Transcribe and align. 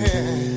Yeah. 0.00 0.38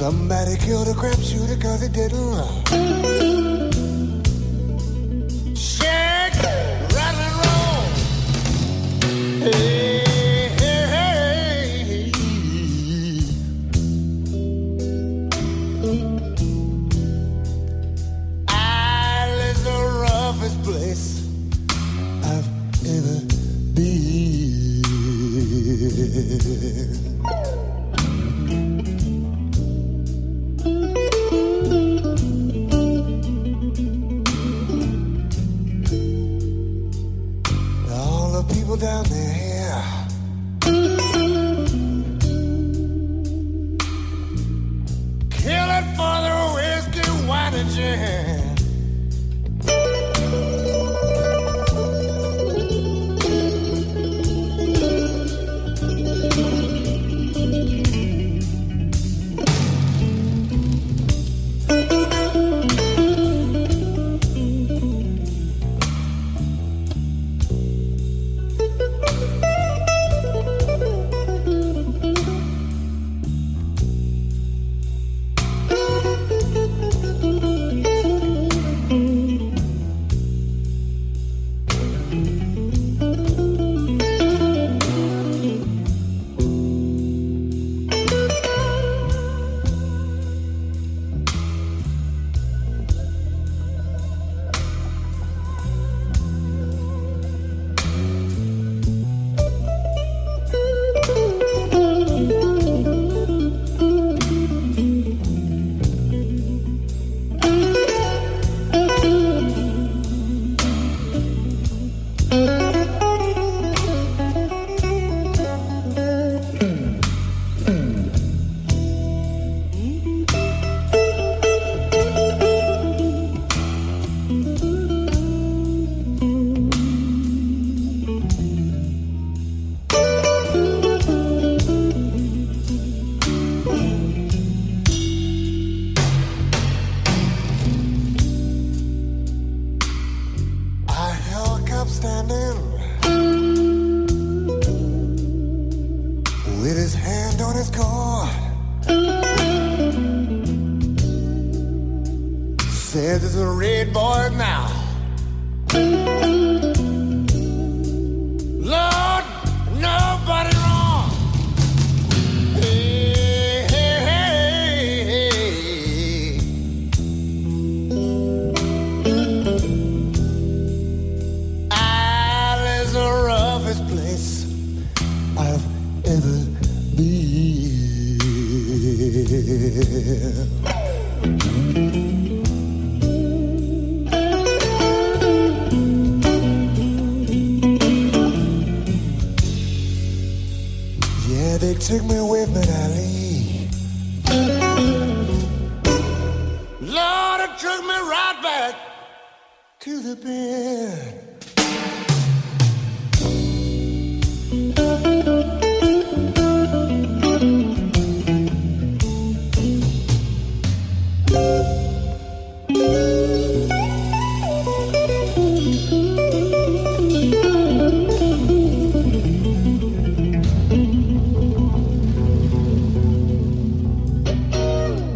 Somebody 0.00 0.56
killed 0.56 0.88
a 0.88 0.94
crap 0.94 1.18
shooter 1.18 1.56
cause 1.60 1.82
he 1.82 1.88
didn't 1.90 2.30
love. 2.32 3.29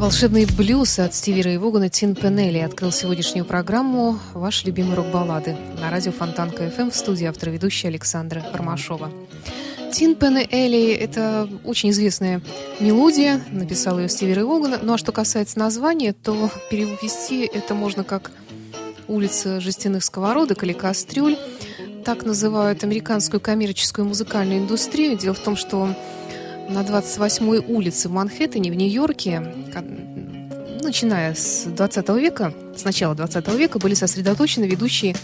Волшебный 0.05 0.45
блюз 0.45 0.99
от 0.99 1.15
Стиви 1.15 1.41
Рэй 1.41 1.57
Вогана 1.57 1.89
Тин 1.89 2.15
Пенелли 2.15 2.59
открыл 2.59 2.93
сегодняшнюю 2.93 3.47
программу 3.47 4.19
«Ваши 4.35 4.67
любимые 4.67 4.97
рок-баллады» 4.97 5.57
на 5.81 5.91
радио 5.91 6.13
Фонтанка 6.13 6.71
ФМ 6.71 6.91
в 6.91 6.95
студии 6.95 7.25
автора 7.25 7.49
ведущая 7.49 7.89
Александра 7.89 8.45
Ромашова. 8.53 9.11
Тин 9.95 10.15
Пенелли– 10.15 10.93
это 11.01 11.49
очень 11.65 11.89
известная 11.89 12.43
мелодия, 12.81 13.41
написал 13.51 13.99
ее 13.99 14.11
Стиви 14.11 14.35
Рэй 14.35 14.45
Воган. 14.45 14.79
Ну 14.83 14.93
а 14.93 14.99
что 14.99 15.11
касается 15.11 15.59
названия, 15.59 16.13
то 16.13 16.51
перевести 16.71 17.47
это 17.47 17.73
можно 17.73 18.05
как 18.05 18.31
«Улица 19.09 19.59
жестяных 19.59 20.05
сковородок» 20.05 20.65
или 20.65 20.75
«Кастрюль». 20.75 21.39
Так 22.05 22.27
называют 22.27 22.85
американскую 22.85 23.41
коммерческую 23.41 24.07
музыкальную 24.07 24.59
индустрию. 24.61 25.17
Дело 25.17 25.33
в 25.33 25.39
том, 25.39 25.57
что 25.57 25.97
на 26.69 26.83
28-й 26.83 27.73
улице 27.73 28.09
в 28.09 28.13
Манхэттене, 28.13 28.71
в 28.71 28.75
Нью-Йорке, 28.75 29.41
начиная 30.83 31.35
с 31.35 31.65
20 31.65 32.09
века, 32.11 32.55
с 32.77 32.85
начала 32.85 33.15
20 33.15 33.49
века, 33.55 33.79
были 33.79 33.95
сосредоточены 33.95 34.65
ведущие 34.65 35.17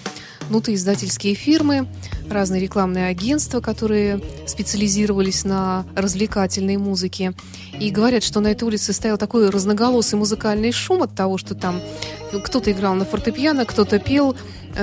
нутоиздательские 0.49 1.35
фирмы, 1.35 1.87
разные 2.29 2.61
рекламные 2.61 3.07
агентства, 3.07 3.61
которые 3.61 4.21
специализировались 4.47 5.45
на 5.45 5.87
развлекательной 5.95 6.77
музыке. 6.77 7.35
И 7.79 7.91
говорят, 7.91 8.23
что 8.23 8.41
на 8.41 8.49
этой 8.49 8.65
улице 8.65 8.93
стоял 8.93 9.17
такой 9.17 9.49
разноголосый 9.51 10.19
музыкальный 10.19 10.73
шум 10.73 11.03
от 11.03 11.15
того, 11.15 11.39
что 11.39 11.55
там 11.55 11.81
кто-то 12.45 12.71
играл 12.73 12.95
на 12.95 13.05
фортепиано, 13.05 13.65
кто-то 13.65 13.99
пел, 13.99 14.37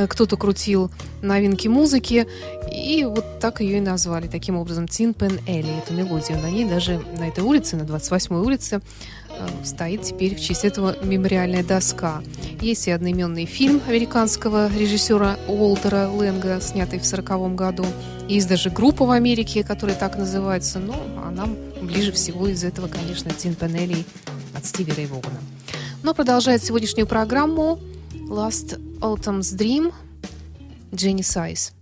кто-то 0.09 0.37
крутил 0.37 0.91
новинки 1.21 1.67
музыки, 1.67 2.27
и 2.71 3.03
вот 3.05 3.39
так 3.39 3.61
ее 3.61 3.77
и 3.77 3.81
назвали, 3.81 4.27
таким 4.27 4.57
образом, 4.57 4.87
Тин 4.87 5.15
Элли, 5.47 5.77
эту 5.77 5.93
мелодию. 5.93 6.39
На 6.39 6.49
ней 6.49 6.65
даже 6.65 7.01
на 7.17 7.27
этой 7.27 7.43
улице, 7.43 7.75
на 7.75 7.83
28-й 7.83 8.39
улице, 8.39 8.81
э, 9.29 9.47
стоит 9.63 10.03
теперь 10.03 10.35
в 10.35 10.39
честь 10.39 10.65
этого 10.65 10.95
мемориальная 11.03 11.63
доска. 11.63 12.21
Есть 12.61 12.87
и 12.87 12.91
одноименный 12.91 13.45
фильм 13.45 13.81
американского 13.87 14.69
режиссера 14.71 15.37
Уолтера 15.47 16.09
Лэнга, 16.09 16.59
снятый 16.61 16.99
в 16.99 17.05
1940 17.07 17.55
году. 17.55 17.85
Есть 18.27 18.47
даже 18.47 18.69
группа 18.69 19.05
в 19.05 19.11
Америке, 19.11 19.63
которая 19.63 19.95
так 19.95 20.17
называется, 20.17 20.79
но 20.79 20.95
а 21.17 21.31
нам 21.31 21.55
ближе 21.81 22.11
всего 22.11 22.47
из 22.47 22.63
этого, 22.63 22.87
конечно, 22.87 23.31
Тин 23.31 23.55
Пенелли 23.55 24.05
от 24.53 24.65
Стиви 24.65 24.91
Рэй 24.91 25.05
Вогана. 25.05 25.39
Но 26.03 26.13
продолжает 26.13 26.63
сегодняшнюю 26.63 27.07
программу 27.07 27.79
Last 28.28 28.76
Autumn's 29.00 29.54
Dream 29.54 29.92
Дженни 30.94 31.22
Сайз. 31.22 31.72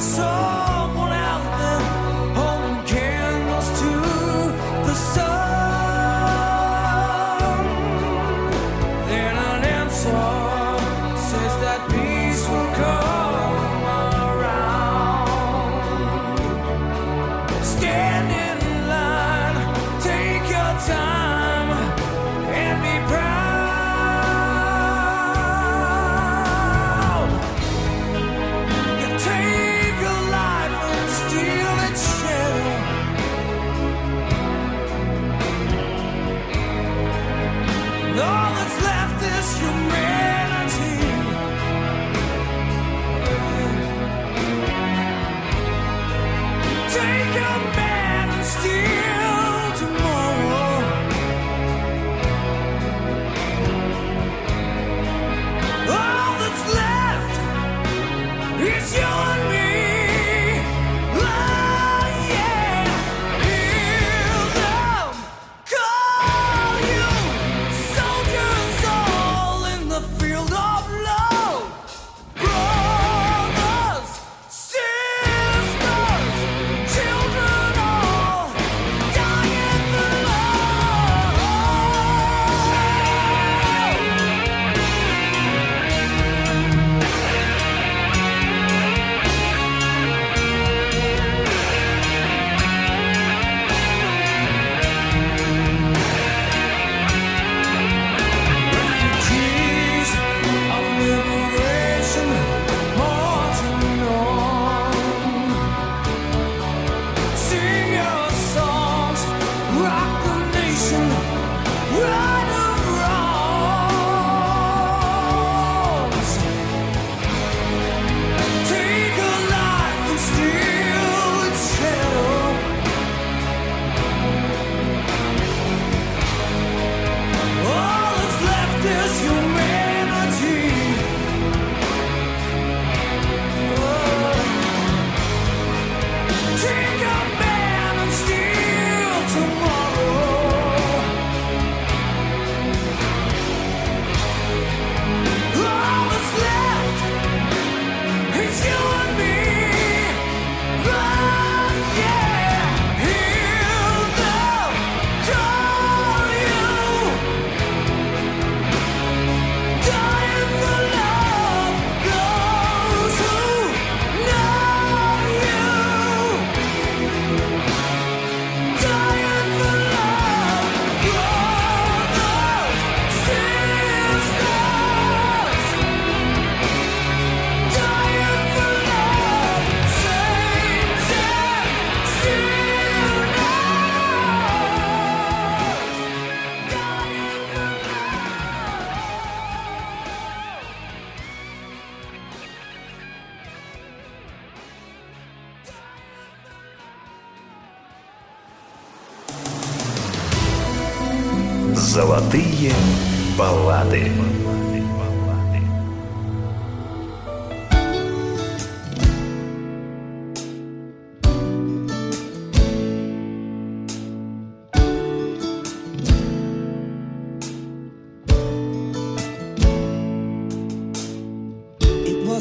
so 0.00 0.63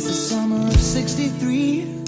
was 0.05 0.29
the 0.29 0.35
summer 0.35 0.67
of 0.67 0.79
63 0.79 2.02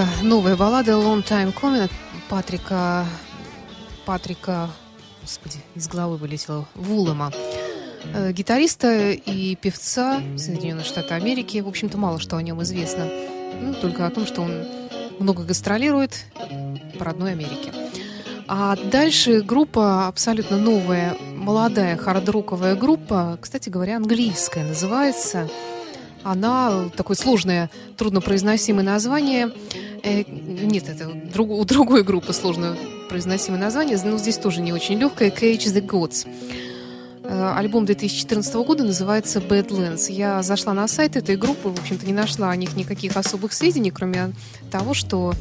Новинка, 0.00 0.24
новая 0.24 0.56
баллада 0.56 0.92
Long 0.92 1.22
Time 1.22 1.54
Coming 1.54 1.84
от 1.84 1.90
Патрика, 2.28 3.04
Патрика, 4.06 4.70
господи, 5.20 5.58
из 5.74 5.88
головы 5.88 6.16
вылетела, 6.16 6.66
Вулема. 6.74 7.30
Э, 8.14 8.32
Гитариста 8.32 9.10
и 9.10 9.56
певца 9.56 10.22
Соединенных 10.38 10.86
Штатов 10.86 11.12
Америки. 11.12 11.58
В 11.58 11.68
общем-то, 11.68 11.98
мало 11.98 12.18
что 12.18 12.36
о 12.36 12.42
нем 12.42 12.62
известно. 12.62 13.08
Ну, 13.60 13.74
только 13.74 14.06
о 14.06 14.10
том, 14.10 14.26
что 14.26 14.42
он 14.42 14.64
много 15.18 15.42
гастролирует 15.42 16.24
по 16.98 17.04
родной 17.04 17.32
Америке. 17.32 17.72
А 18.48 18.76
дальше 18.76 19.42
группа 19.42 20.08
абсолютно 20.08 20.56
новая, 20.56 21.14
молодая 21.36 21.96
хард-роковая 21.96 22.74
группа, 22.74 23.38
кстати 23.40 23.68
говоря, 23.68 23.96
английская 23.96 24.64
называется. 24.64 25.50
Она 26.22 26.90
такое 26.96 27.16
сложное, 27.16 27.70
труднопроизносимое 27.96 28.84
название. 28.84 29.50
Э, 30.02 30.22
нет, 30.26 30.88
это 30.88 31.10
друг- 31.32 31.50
у 31.50 31.64
другой 31.64 32.02
группы 32.02 32.32
сложно 32.32 32.76
произносимое 33.08 33.60
название, 33.60 33.98
но 34.04 34.18
здесь 34.18 34.36
тоже 34.38 34.60
не 34.60 34.72
очень 34.72 34.98
легкое. 34.98 35.30
Cage 35.30 35.66
the 35.74 35.84
Gods. 35.84 36.26
Э, 37.24 37.54
Альбом 37.56 37.86
2014 37.86 38.64
года 38.64 38.84
называется 38.84 39.40
Badlands. 39.40 40.10
Я 40.12 40.42
зашла 40.42 40.74
на 40.74 40.86
сайт 40.88 41.16
этой 41.16 41.36
группы, 41.36 41.68
в 41.68 41.80
общем-то, 41.80 42.06
не 42.06 42.12
нашла 42.12 42.50
о 42.50 42.56
них 42.56 42.76
никаких 42.76 43.16
особых 43.16 43.52
сведений, 43.52 43.90
кроме 43.90 44.32
того, 44.70 44.94
что 44.94 45.32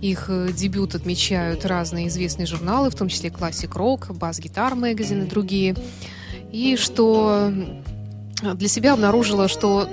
их 0.00 0.26
э, 0.28 0.48
дебют 0.56 0.94
отмечают 0.94 1.66
разные 1.66 2.08
известные 2.08 2.46
журналы, 2.46 2.90
в 2.90 2.94
том 2.94 3.08
числе 3.08 3.30
Classic 3.30 3.70
Rock, 3.70 4.08
Bass 4.16 4.40
Guitar 4.40 4.72
Magazine 4.74 5.24
и 5.26 5.28
другие. 5.28 5.76
И 6.52 6.76
что 6.76 7.52
для 8.54 8.68
себя 8.68 8.94
обнаружила, 8.94 9.46
что 9.48 9.86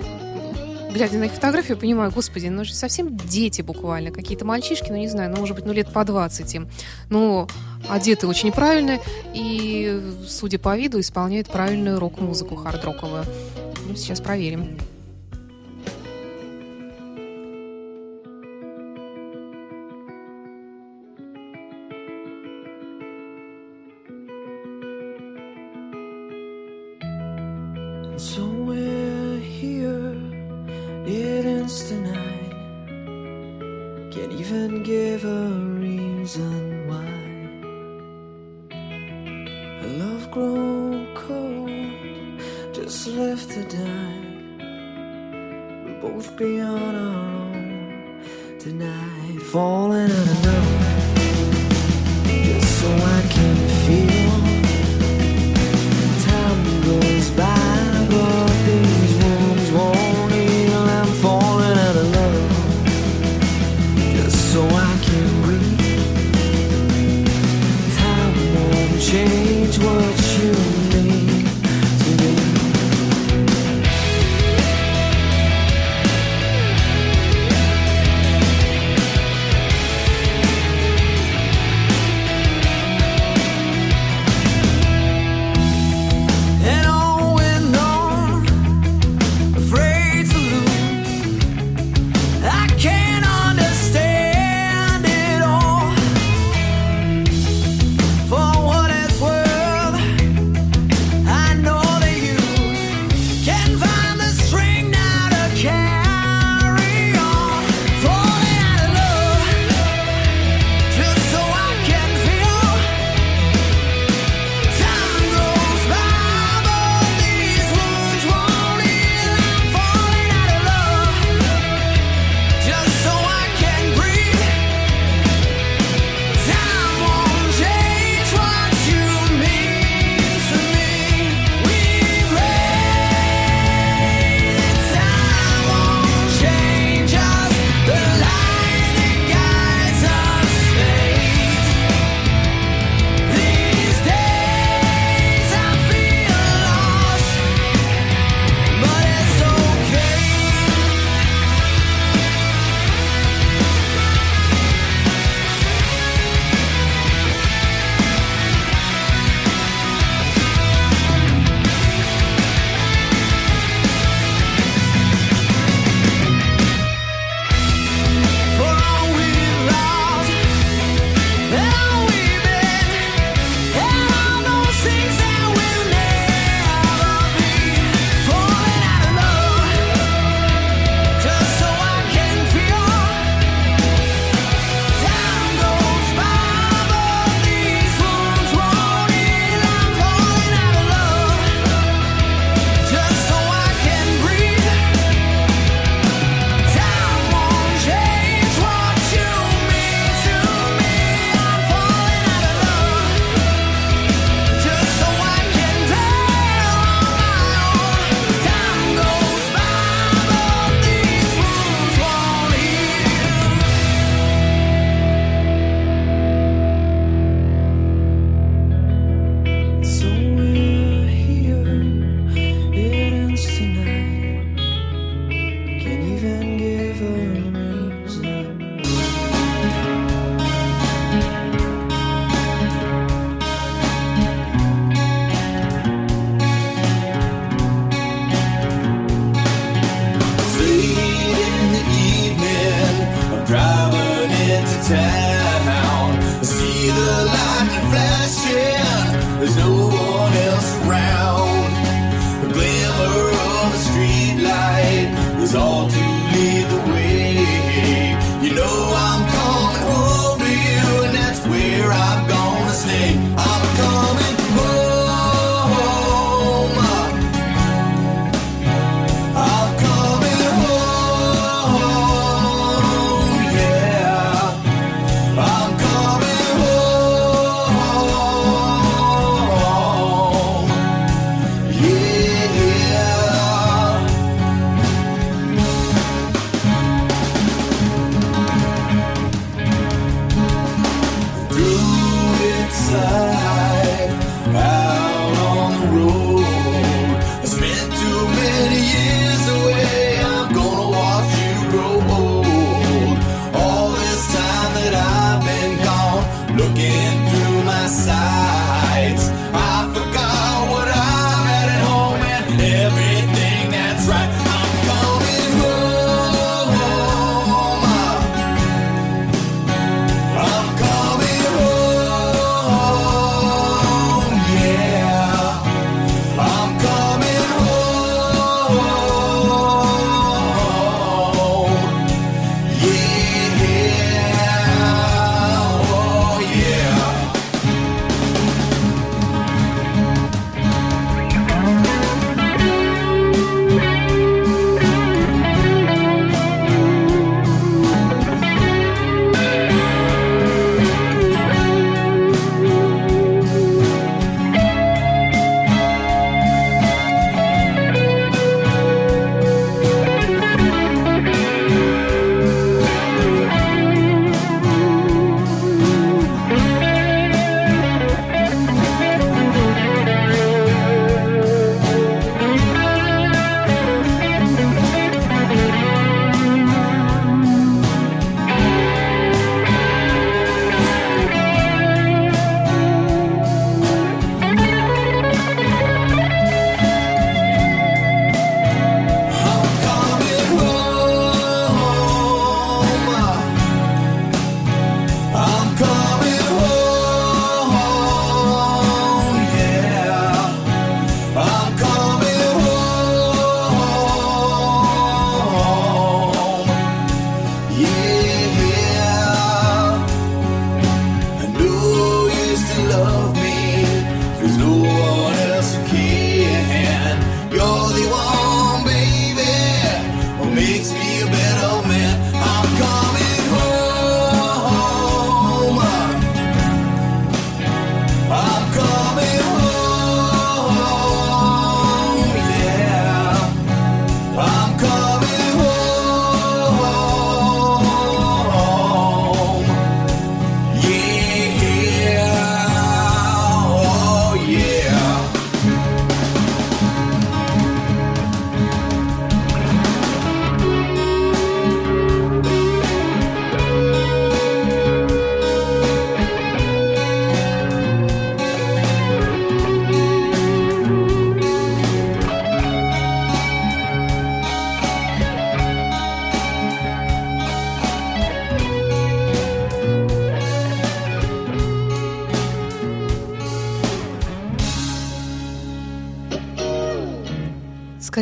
глядя 0.91 1.17
на 1.17 1.25
их 1.25 1.31
фотографию, 1.31 1.77
понимаю, 1.77 2.11
господи, 2.11 2.47
ну 2.47 2.63
же 2.65 2.73
совсем 2.73 3.15
дети 3.15 3.61
буквально, 3.61 4.11
какие-то 4.11 4.45
мальчишки, 4.45 4.89
ну 4.89 4.97
не 4.97 5.07
знаю, 5.07 5.29
ну 5.31 5.37
может 5.37 5.55
быть, 5.55 5.65
ну 5.65 5.73
лет 5.73 5.91
по 5.91 6.03
20 6.03 6.55
им. 6.55 6.69
Но 7.09 7.47
одеты 7.89 8.27
очень 8.27 8.51
правильно 8.51 8.99
и, 9.33 10.01
судя 10.27 10.59
по 10.59 10.77
виду, 10.77 10.99
исполняют 10.99 11.47
правильную 11.49 11.99
рок-музыку 11.99 12.55
хард-роковую. 12.55 13.25
Ну, 13.87 13.95
сейчас 13.95 14.21
проверим. 14.21 14.77
So 28.17 28.46
be 46.37 46.61
on 46.61 46.95
our 46.95 47.55
own 47.55 48.21
tonight, 48.59 49.41
falling 49.51 49.96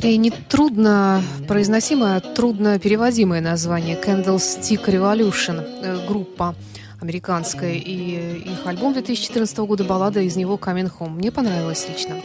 скорее 0.05 0.17
не 0.17 0.29
трудно 0.29 1.23
произносимое, 1.47 2.17
а 2.17 2.19
трудно 2.19 2.77
переводимое 2.77 3.41
название 3.41 3.99
Candlestick 3.99 4.85
Revolution, 4.85 5.67
э, 5.81 6.07
группа 6.07 6.53
американская, 7.01 7.73
и 7.73 8.51
их 8.51 8.67
альбом 8.67 8.93
2014 8.93 9.65
года, 9.65 9.83
баллада 9.83 10.19
из 10.19 10.35
него 10.35 10.57
Coming 10.57 10.91
Home. 10.99 11.09
Мне 11.09 11.31
понравилось 11.31 11.87
лично. 11.89 12.21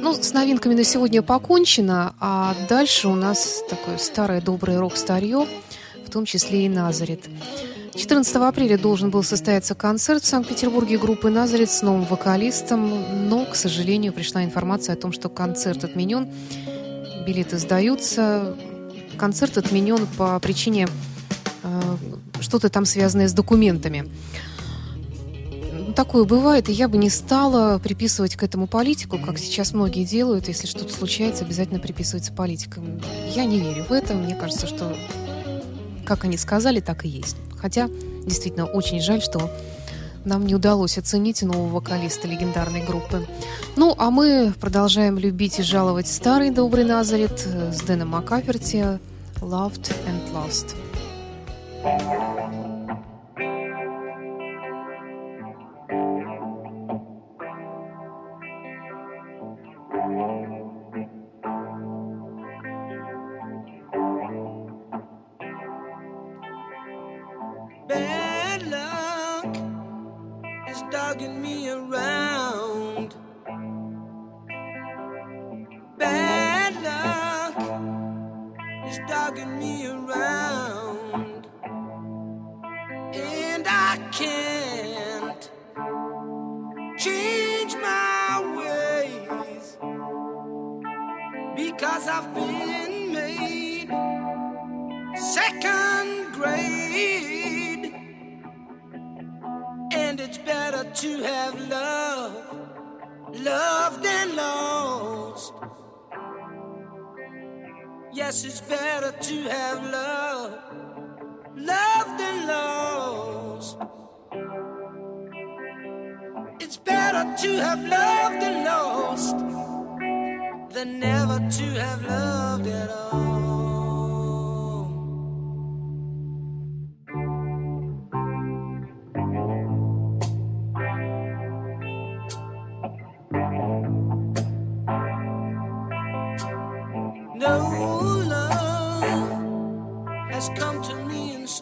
Ну, 0.00 0.14
с 0.14 0.32
новинками 0.32 0.74
на 0.74 0.82
сегодня 0.82 1.22
покончено, 1.22 2.12
а 2.18 2.56
дальше 2.68 3.06
у 3.06 3.14
нас 3.14 3.62
такое 3.70 3.98
старое 3.98 4.40
доброе 4.40 4.80
рок-старье, 4.80 5.46
в 6.04 6.10
том 6.10 6.24
числе 6.24 6.66
и 6.66 6.68
«Назарет». 6.68 7.20
14 7.94 8.34
апреля 8.36 8.76
должен 8.76 9.10
был 9.10 9.22
состояться 9.22 9.76
концерт 9.76 10.24
в 10.24 10.26
Санкт-Петербурге 10.26 10.98
группы 10.98 11.30
«Назарет» 11.30 11.70
с 11.70 11.82
новым 11.82 12.04
вокалистом, 12.04 13.28
но, 13.28 13.44
к 13.44 13.54
сожалению, 13.54 14.12
пришла 14.12 14.42
информация 14.42 14.94
о 14.94 14.96
том, 14.96 15.12
что 15.12 15.28
концерт 15.28 15.84
отменен, 15.84 16.26
билеты 17.22 17.58
сдаются. 17.58 18.56
Концерт 19.16 19.58
отменен 19.58 20.06
по 20.16 20.38
причине 20.40 20.88
э, 21.62 21.96
что-то 22.40 22.68
там 22.68 22.84
связанное 22.84 23.28
с 23.28 23.32
документами. 23.32 24.10
Такое 25.94 26.24
бывает, 26.24 26.68
и 26.68 26.72
я 26.72 26.88
бы 26.88 26.96
не 26.96 27.10
стала 27.10 27.78
приписывать 27.78 28.36
к 28.36 28.42
этому 28.42 28.66
политику, 28.66 29.18
как 29.18 29.38
сейчас 29.38 29.72
многие 29.72 30.04
делают. 30.04 30.48
Если 30.48 30.66
что-то 30.66 30.92
случается, 30.92 31.44
обязательно 31.44 31.80
приписывается 31.80 32.32
политикам. 32.32 33.00
Я 33.34 33.44
не 33.44 33.60
верю 33.60 33.84
в 33.88 33.92
это. 33.92 34.14
Мне 34.14 34.34
кажется, 34.34 34.66
что 34.66 34.96
как 36.04 36.24
они 36.24 36.36
сказали, 36.36 36.80
так 36.80 37.04
и 37.04 37.08
есть. 37.08 37.36
Хотя, 37.58 37.88
действительно, 38.24 38.66
очень 38.66 39.00
жаль, 39.00 39.22
что 39.22 39.50
нам 40.24 40.46
не 40.46 40.54
удалось 40.54 40.98
оценить 40.98 41.42
нового 41.42 41.68
вокалиста 41.68 42.28
легендарной 42.28 42.84
группы. 42.84 43.26
Ну, 43.76 43.94
а 43.98 44.10
мы 44.10 44.52
продолжаем 44.60 45.18
любить 45.18 45.58
и 45.58 45.62
жаловать 45.62 46.08
старый 46.08 46.50
добрый 46.50 46.84
Назарет 46.84 47.40
с 47.40 47.80
Дэном 47.82 48.08
Маккаферти 48.08 48.98
«Loved 49.40 49.92
and 50.06 50.32
Lost». 50.32 50.74
Bad 51.82 52.71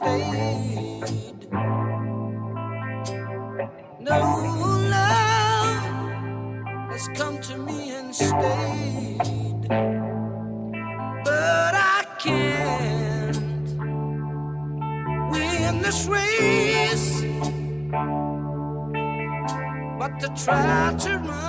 stayed. 0.01 1.51
No 4.01 4.21
love 4.97 5.85
has 6.91 7.09
come 7.15 7.39
to 7.43 7.59
me 7.59 7.91
and 7.91 8.15
stayed. 8.15 9.69
But 11.25 11.75
I 11.75 12.05
can't 12.19 13.37
win 15.33 15.83
this 15.83 16.07
race. 16.07 17.23
But 19.99 20.19
to 20.21 20.29
try 20.45 20.95
to 21.01 21.19
run 21.19 21.40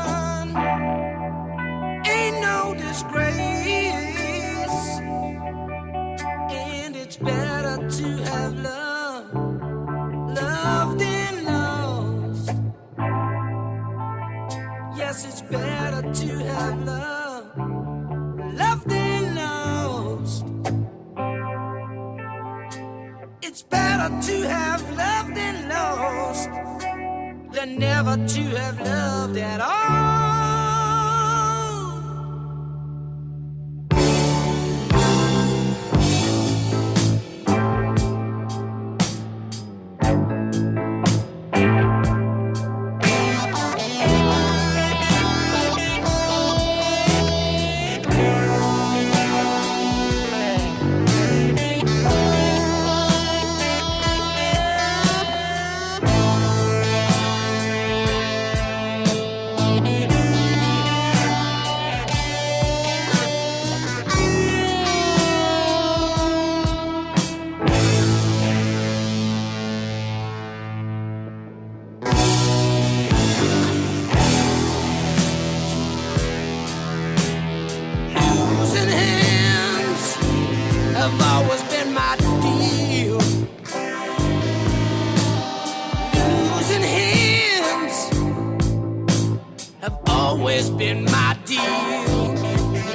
have 89.82 90.00
always 90.08 90.70
been 90.70 91.06
my 91.06 91.36
deal. 91.46 91.60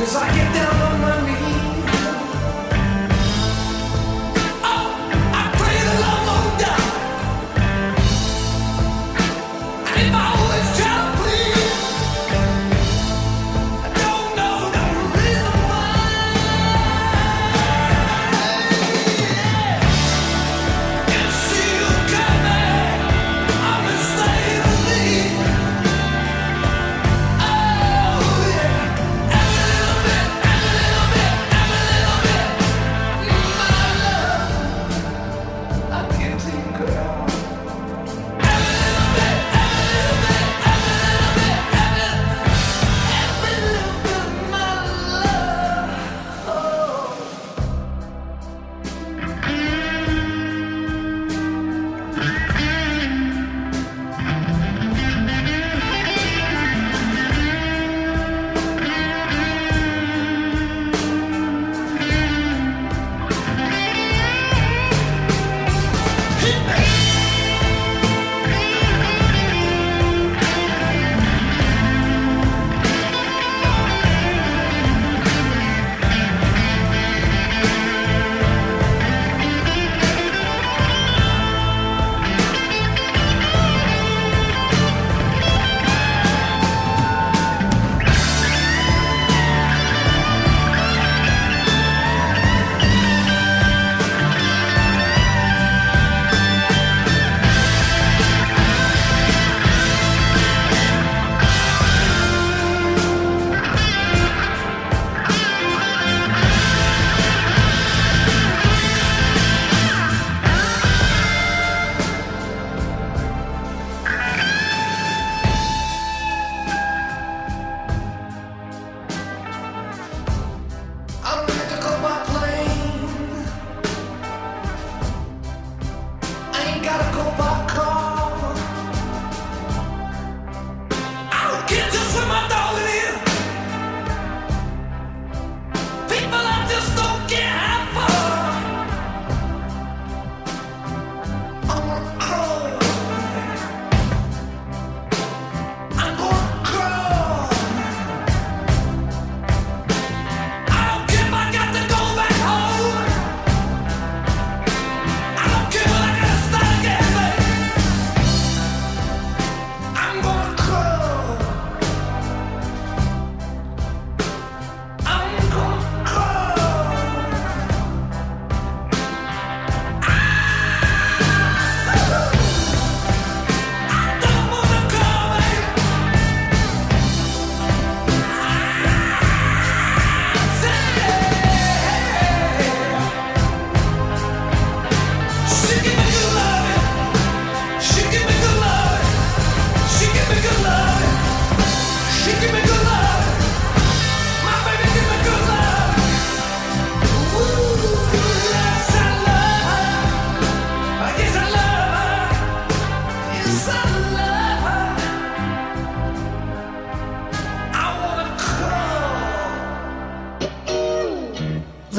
Cause 0.00 0.16
I 0.16 0.34
get 0.34 0.54
down 0.54 0.89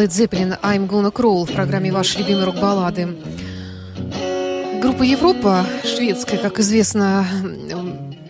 Led 0.02 0.10
Zeppelin 0.10 0.60
«I'm 0.64 0.88
Gonna 0.88 1.14
Crawl» 1.14 1.46
в 1.46 1.54
программе 1.54 1.92
«Ваши 1.92 2.18
любимые 2.18 2.46
рок-баллады». 2.46 3.20
Группа 4.82 5.04
«Европа», 5.04 5.64
шведская, 5.84 6.40
как 6.40 6.60
известно, 6.60 7.24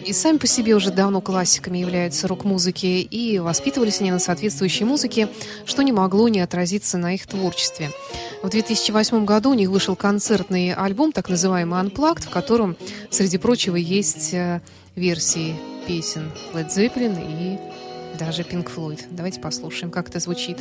и 0.05 0.11
сами 0.11 0.37
по 0.37 0.47
себе 0.47 0.75
уже 0.75 0.91
давно 0.91 1.21
классиками 1.21 1.77
являются 1.77 2.27
рок-музыки, 2.27 2.85
и 2.85 3.39
воспитывались 3.39 4.01
они 4.01 4.11
на 4.11 4.19
соответствующей 4.19 4.83
музыке, 4.83 5.29
что 5.65 5.81
не 5.81 5.93
могло 5.93 6.27
не 6.27 6.41
отразиться 6.41 6.97
на 6.97 7.15
их 7.15 7.25
творчестве. 7.25 7.91
В 8.43 8.49
2008 8.49 9.23
году 9.23 9.51
у 9.51 9.53
них 9.53 9.69
вышел 9.69 9.95
концертный 9.95 10.73
альбом, 10.73 11.13
так 11.13 11.29
называемый 11.29 11.79
Unplugged, 11.79 12.23
в 12.23 12.29
котором, 12.29 12.75
среди 13.11 13.37
прочего, 13.37 13.77
есть 13.77 14.33
э, 14.33 14.59
версии 14.95 15.55
песен 15.87 16.33
Led 16.53 16.67
Zeppelin 16.67 17.17
и 17.17 18.17
даже 18.17 18.41
Pink 18.41 18.69
Floyd. 18.75 18.99
Давайте 19.11 19.39
послушаем, 19.39 19.89
как 19.89 20.09
это 20.09 20.19
звучит. 20.19 20.57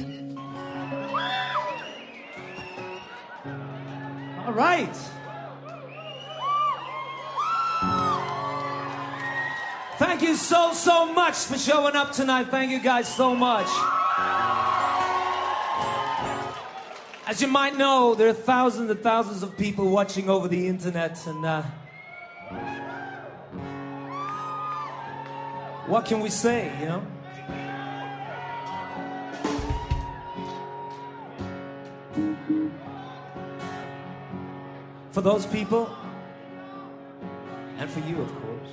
All 4.51 4.57
right. 4.57 4.97
Thank 9.97 10.23
you 10.23 10.35
so, 10.35 10.73
so 10.73 11.13
much 11.13 11.37
for 11.37 11.57
showing 11.57 11.95
up 11.95 12.11
tonight. 12.11 12.49
Thank 12.49 12.73
you 12.73 12.81
guys 12.81 13.07
so 13.15 13.37
much. 13.37 13.69
As 17.29 17.41
you 17.41 17.47
might 17.47 17.79
know, 17.79 18.17
there 18.17 18.27
are 18.27 18.33
thousands 18.33 18.91
and 18.91 18.99
thousands 18.99 19.45
of 19.45 19.57
people 19.57 19.89
watching 19.89 20.29
over 20.29 20.49
the 20.49 20.67
internet, 20.67 21.25
and 21.29 21.47
uh, 21.47 21.63
what 25.87 26.07
can 26.07 26.19
we 26.19 26.29
say, 26.29 26.77
you 26.81 26.87
know? 26.87 27.07
For 35.13 35.23
those 35.23 35.45
people, 35.45 35.91
and 37.79 37.91
for 37.91 37.99
you, 38.01 38.21
of 38.21 38.29
course, 38.29 38.71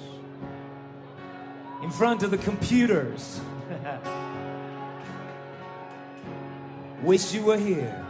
in 1.83 1.89
front 1.89 2.21
of 2.21 2.29
the 2.29 2.37
computers, 2.37 3.41
wish 7.01 7.33
you 7.33 7.43
were 7.43 7.57
here. 7.57 8.05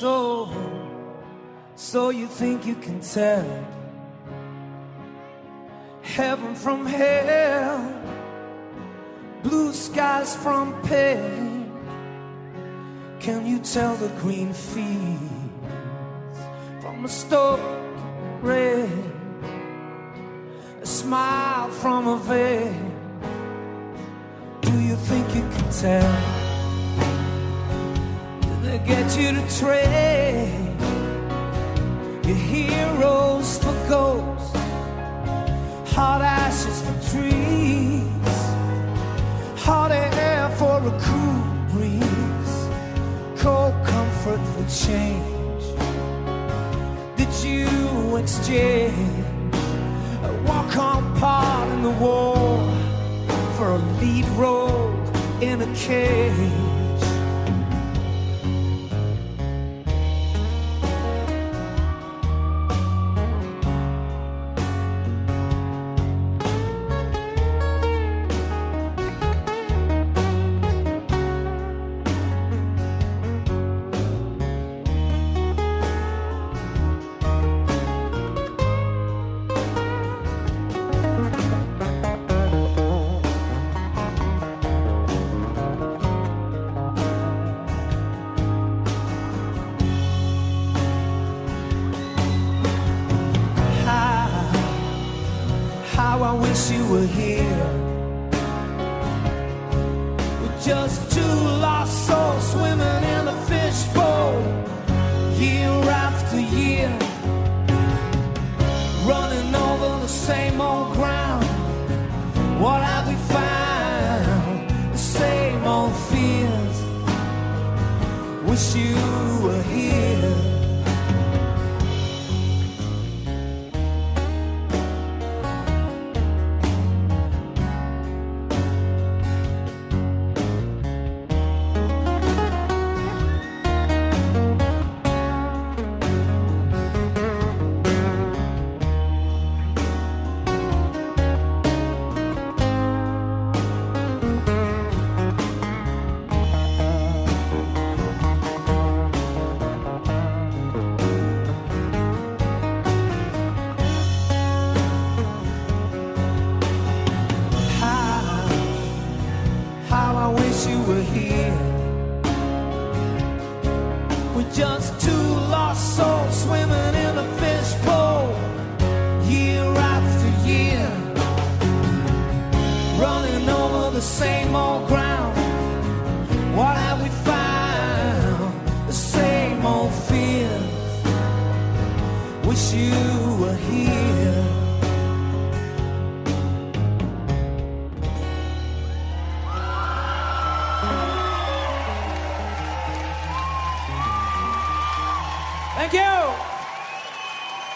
So, 0.00 0.48
so 1.76 2.08
you 2.08 2.26
think 2.26 2.64
you 2.64 2.74
can 2.74 3.00
tell 3.00 3.44
heaven 6.00 6.54
from 6.54 6.86
hell, 6.86 7.84
blue 9.42 9.74
skies 9.74 10.34
from 10.36 10.72
pain? 10.84 11.70
Can 13.20 13.44
you 13.44 13.58
tell 13.58 13.94
the 13.96 14.08
green 14.22 14.54
fields 14.54 15.20
from 16.80 17.04
a 17.04 17.08
stoic 17.08 17.60
red? 18.40 18.69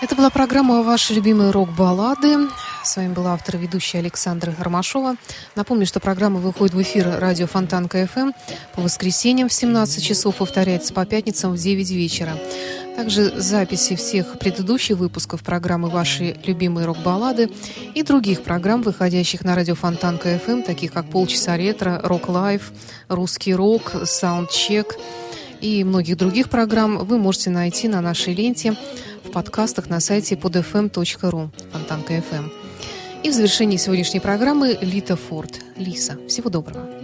Это 0.03 0.15
была 0.15 0.29
программа 0.29 0.83
«Ваши 0.83 1.15
любимые 1.15 1.51
рок-баллады». 1.53 2.51
С 2.83 2.97
вами 2.97 3.15
была 3.15 3.33
автор 3.33 3.57
и 3.57 3.59
ведущая 3.61 4.01
Александра 4.01 4.55
Ромашова. 4.59 5.17
Напомню, 5.55 5.87
что 5.87 6.01
программа 6.01 6.39
выходит 6.39 6.75
в 6.75 6.83
эфир 6.83 7.19
радио 7.19 7.47
Фонтанка 7.47 7.89
FM 7.89 8.33
по 8.75 8.83
воскресеньям 8.83 9.49
в 9.49 9.55
17 9.55 10.05
часов, 10.05 10.37
повторяется 10.37 10.93
по 10.93 11.07
пятницам 11.07 11.53
в 11.53 11.57
9 11.57 11.91
вечера. 11.93 12.37
Также 12.95 13.41
записи 13.41 13.97
всех 13.97 14.39
предыдущих 14.39 14.99
выпусков 14.99 15.43
программы 15.43 15.89
«Ваши 15.89 16.37
любимые 16.45 16.85
рок-баллады» 16.85 17.51
и 17.95 18.03
других 18.03 18.43
программ, 18.43 18.83
выходящих 18.83 19.45
на 19.45 19.55
радио 19.55 19.75
Фонтанка 19.77 20.19
FM, 20.19 20.61
таких 20.61 20.93
как 20.93 21.07
«Полчаса 21.07 21.57
ретро», 21.57 22.03
«Рок 22.05 22.29
Лайф», 22.29 22.71
«Русский 23.09 23.55
рок», 23.55 23.93
«Саундчек», 24.05 24.95
и 25.65 25.83
многих 25.83 26.19
других 26.19 26.51
программ 26.51 26.99
вы 27.07 27.19
можете 27.19 27.49
найти 27.49 27.89
на 27.89 28.03
нашей 28.03 28.35
ленте 28.35 28.77
в 29.25 29.31
подкастах 29.31 29.89
на 29.89 29.99
сайте 29.99 30.35
podfm.ru 30.35 31.49
Фонтанка 31.73 32.13
FM. 32.13 32.53
И 33.23 33.31
в 33.31 33.33
завершении 33.33 33.79
сегодняшней 33.79 34.21
программы 34.21 34.77
Лита 34.83 35.17
Форд. 35.17 35.61
Лиса. 35.79 36.19
Всего 36.29 36.51
доброго. 36.51 37.04